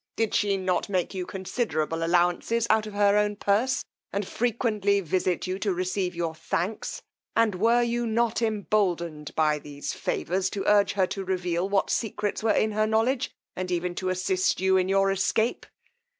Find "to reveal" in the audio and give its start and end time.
11.05-11.69